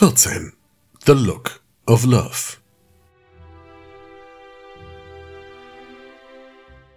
14. 0.00 0.54
The 1.04 1.12
Look 1.12 1.60
of 1.86 2.06
Love. 2.06 2.56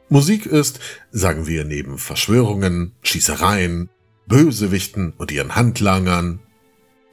Musik 0.08 0.46
ist, 0.46 0.80
sagen 1.12 1.46
wir 1.46 1.66
neben 1.66 1.98
Verschwörungen, 1.98 2.94
Schießereien, 3.02 3.90
Bösewichten 4.26 5.12
und 5.18 5.32
ihren 5.34 5.54
Handlangern, 5.54 6.40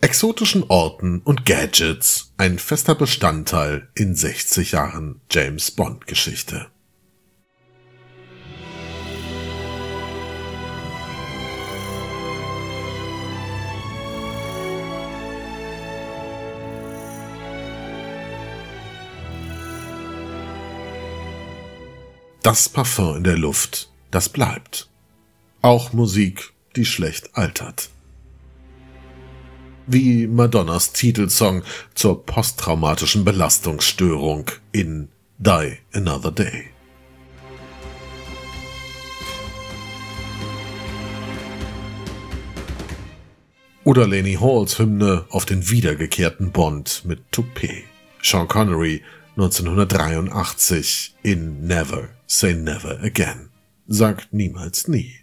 exotischen 0.00 0.62
Orten 0.62 1.22
und 1.22 1.44
Gadgets 1.44 2.34
ein 2.36 2.60
fester 2.60 2.94
Bestandteil 2.94 3.88
in 3.96 4.14
60 4.14 4.70
Jahren 4.70 5.20
James 5.28 5.72
Bond 5.72 6.06
Geschichte. 6.06 6.68
Das 22.50 22.68
Parfum 22.68 23.18
in 23.18 23.22
der 23.22 23.38
Luft, 23.38 23.92
das 24.10 24.28
bleibt. 24.28 24.90
Auch 25.62 25.92
Musik, 25.92 26.52
die 26.74 26.84
schlecht 26.84 27.36
altert. 27.36 27.90
Wie 29.86 30.26
Madonnas 30.26 30.92
Titelsong 30.92 31.62
zur 31.94 32.26
posttraumatischen 32.26 33.24
Belastungsstörung 33.24 34.50
in 34.72 35.10
Die 35.38 35.76
Another 35.92 36.32
Day. 36.32 36.70
Oder 43.84 44.08
Laney 44.08 44.34
Halls 44.40 44.76
Hymne 44.80 45.24
auf 45.30 45.44
den 45.46 45.70
wiedergekehrten 45.70 46.50
Bond 46.50 47.02
mit 47.04 47.30
Toupet. 47.30 47.84
Sean 48.20 48.48
Connery 48.48 49.04
1983 49.36 51.14
in 51.22 51.66
Never 51.66 52.10
Say 52.26 52.54
Never 52.54 53.00
Again. 53.02 53.50
Sagt 53.86 54.32
niemals 54.32 54.88
nie. 54.88 55.14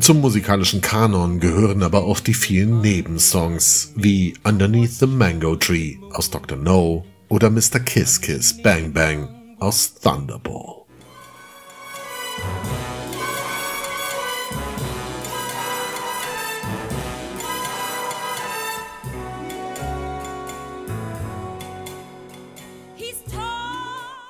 Zum 0.00 0.20
musikalischen 0.20 0.80
Kanon 0.80 1.40
gehören 1.40 1.82
aber 1.82 2.04
auch 2.04 2.20
die 2.20 2.34
vielen 2.34 2.80
Nebensongs 2.80 3.92
wie 3.96 4.34
Underneath 4.44 4.98
the 4.98 5.06
Mango 5.06 5.56
Tree 5.56 5.96
aus 6.10 6.30
Dr. 6.30 6.58
No 6.58 7.06
oder 7.28 7.48
Mr. 7.48 7.80
Kiss 7.80 8.20
Kiss 8.20 8.60
Bang 8.62 8.92
Bang 8.92 9.56
aus 9.60 9.94
Thunderball. 9.94 10.83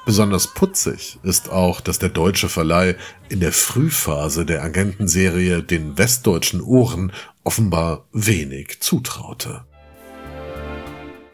Besonders 0.06 0.52
putzig 0.52 1.18
ist 1.22 1.50
auch, 1.50 1.80
dass 1.80 1.98
der 1.98 2.10
deutsche 2.10 2.48
Verleih 2.48 2.96
in 3.30 3.40
der 3.40 3.52
Frühphase 3.52 4.44
der 4.44 4.62
Agentenserie 4.62 5.62
den 5.62 5.96
westdeutschen 5.96 6.60
Ohren 6.60 7.12
offenbar 7.42 8.06
wenig 8.12 8.80
zutraute. 8.80 9.64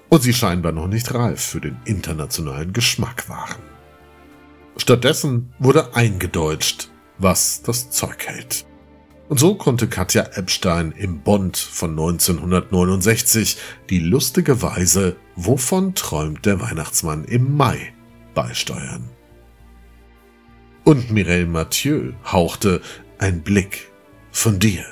Und 0.08 0.22
sie 0.22 0.34
scheinbar 0.34 0.72
noch 0.72 0.86
nicht 0.86 1.12
reif 1.14 1.40
für 1.40 1.60
den 1.60 1.76
internationalen 1.84 2.72
Geschmack 2.72 3.28
waren. 3.28 3.62
Stattdessen 4.76 5.52
wurde 5.58 5.94
eingedeutscht, 5.94 6.90
was 7.18 7.62
das 7.62 7.90
Zeug 7.90 8.26
hält. 8.26 8.64
Und 9.28 9.38
so 9.38 9.54
konnte 9.54 9.86
Katja 9.88 10.22
Epstein 10.34 10.92
im 10.92 11.20
Bond 11.20 11.56
von 11.56 11.90
1969 11.90 13.58
die 13.88 14.00
lustige 14.00 14.62
Weise 14.62 15.16
Wovon 15.42 15.94
träumt 15.94 16.44
der 16.44 16.60
Weihnachtsmann 16.60 17.24
im 17.24 17.56
Mai 17.56 17.94
beisteuern. 18.34 19.08
Und 20.84 21.10
Mireille 21.10 21.46
Mathieu 21.46 22.12
hauchte 22.30 22.82
Ein 23.16 23.40
Blick 23.40 23.90
von 24.32 24.58
dir. 24.58 24.84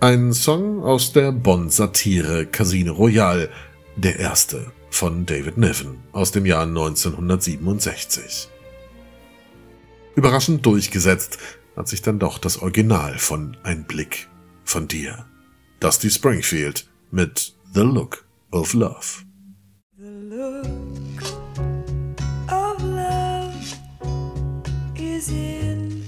Ein 0.00 0.34
Song 0.34 0.82
aus 0.82 1.14
der 1.14 1.32
Bond-Satire 1.32 2.44
Casino 2.44 2.92
Royale, 2.92 3.48
der 3.96 4.18
erste 4.18 4.70
von 4.90 5.24
David 5.24 5.56
Niven 5.56 6.02
aus 6.12 6.32
dem 6.32 6.44
Jahr 6.44 6.64
1967. 6.64 8.50
Überraschend 10.16 10.66
durchgesetzt 10.66 11.38
hat 11.76 11.88
sich 11.88 12.02
dann 12.02 12.18
doch 12.18 12.36
das 12.36 12.58
Original 12.58 13.16
von 13.16 13.56
Ein 13.62 13.84
Blick 13.84 14.28
von 14.64 14.86
dir. 14.86 15.24
Dusty 15.80 16.10
Springfield 16.10 16.86
mit 17.10 17.54
The 17.72 17.80
Look 17.80 18.26
of 18.50 18.74
Love. 18.74 19.24
look 20.30 21.22
of 22.50 22.82
love 22.82 23.78
is 24.96 25.30
in 25.30 26.02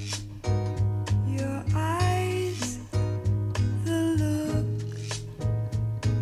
your 1.26 1.62
eyes, 1.74 2.78
the 3.84 4.00
look 4.22 4.66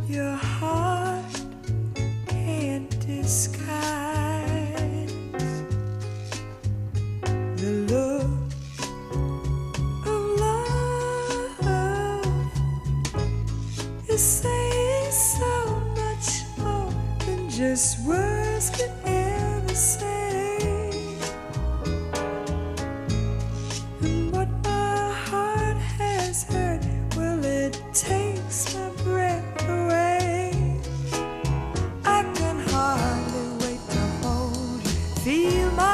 your 0.08 0.32
heart 0.32 1.40
can't 2.26 2.90
disguise. 3.06 3.62
The 7.56 7.70
look 7.92 8.50
of 10.06 10.22
love 10.40 11.68
is 14.08 14.53
just 17.56 18.00
words 18.00 18.70
could 18.70 18.90
ever 19.04 19.74
say. 19.74 20.58
And 24.02 24.32
what 24.32 24.48
my 24.64 25.12
heart 25.12 25.76
has 25.76 26.42
heard, 26.44 26.80
well, 27.16 27.44
it 27.44 27.80
takes 27.92 28.74
my 28.74 28.88
breath 29.04 29.68
away. 29.68 30.80
I 32.04 32.24
can 32.34 32.58
hardly 32.70 33.48
wait 33.64 33.80
to 33.90 34.00
hold, 34.26 34.82
feel 35.22 35.70
my 35.72 35.93